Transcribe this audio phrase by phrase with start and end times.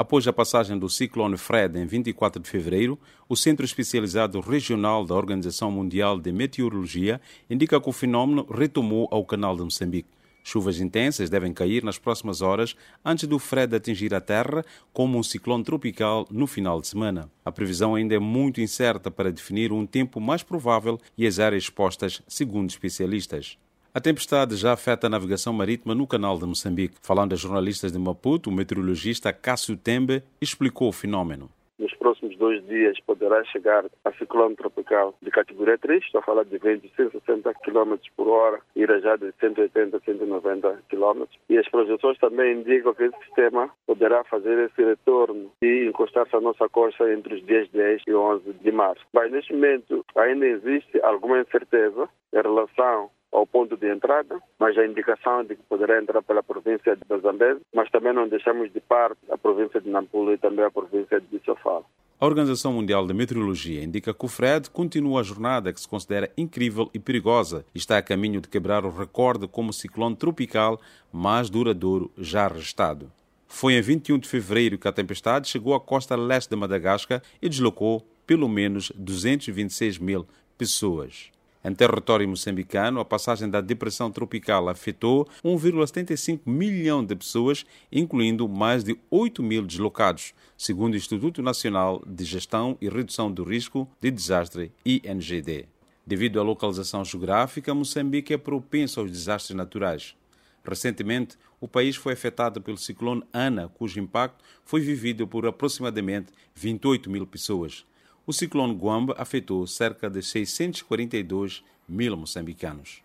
[0.00, 5.14] Após a passagem do ciclone Fred em 24 de fevereiro, o Centro Especializado Regional da
[5.14, 10.08] Organização Mundial de Meteorologia indica que o fenômeno retomou ao canal de Moçambique.
[10.42, 12.74] Chuvas intensas devem cair nas próximas horas
[13.04, 17.30] antes do Fred atingir a Terra como um ciclone tropical no final de semana.
[17.44, 21.64] A previsão ainda é muito incerta para definir um tempo mais provável e as áreas
[21.64, 23.58] expostas, segundo especialistas.
[23.92, 26.94] A tempestade já afeta a navegação marítima no canal de Moçambique.
[27.02, 31.50] Falando a jornalistas de Maputo, o meteorologista Cássio Tembe explicou o fenômeno.
[31.76, 36.44] Nos próximos dois dias poderá chegar a ciclone tropical de categoria 3, estou a falar
[36.44, 41.24] de ventos de 160 km por hora, irá já de 180 a 190 km.
[41.48, 46.40] E as projeções também indicam que esse sistema poderá fazer esse retorno e encostar-se à
[46.40, 49.04] nossa costa entre os dias 10 e 11 de março.
[49.12, 54.84] Mas neste momento ainda existe alguma incerteza em relação ao ponto de entrada, mas a
[54.84, 59.18] indicação de que poderá entrar pela província de Zambeze, mas também não deixamos de parte
[59.30, 61.84] a província de Nampula e também a província de Sofala.
[62.20, 66.30] A Organização Mundial de Meteorologia indica que o Fred continua a jornada que se considera
[66.36, 70.78] incrível e perigosa e está a caminho de quebrar o recorde como ciclone tropical
[71.10, 73.10] mais duradouro já registado.
[73.48, 77.48] Foi em 21 de fevereiro que a tempestade chegou à costa leste de Madagascar e
[77.48, 80.26] deslocou pelo menos 226 mil
[80.58, 81.32] pessoas.
[81.62, 88.82] Em território moçambicano, a passagem da depressão tropical afetou 1,75 milhão de pessoas, incluindo mais
[88.82, 94.10] de 8 mil deslocados, segundo o Instituto Nacional de Gestão e Redução do Risco de
[94.10, 95.68] Desastre, INGD.
[96.06, 100.16] Devido à localização geográfica, Moçambique é propenso aos desastres naturais.
[100.64, 107.10] Recentemente, o país foi afetado pelo ciclone Ana, cujo impacto foi vivido por aproximadamente 28
[107.10, 107.84] mil pessoas
[108.30, 113.02] o ciclone Guamba afetou cerca de 642 mil moçambicanos.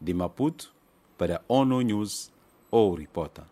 [0.00, 0.72] De Maputo,
[1.18, 2.30] para ONU News,
[2.70, 3.44] ou Ripota.